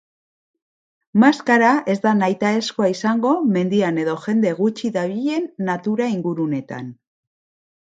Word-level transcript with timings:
Maskara 1.23 1.73
ez 1.95 1.97
da 2.05 2.13
nahitaezkoa 2.21 2.89
izango 2.95 3.35
mendian 3.59 4.01
edo 4.05 4.17
jende 4.25 4.55
gutxi 4.63 4.93
dabilen 4.99 5.49
natura-inguruneetan. 5.71 6.93